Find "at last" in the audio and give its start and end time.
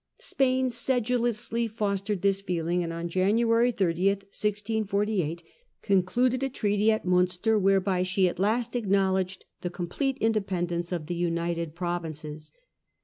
8.27-8.75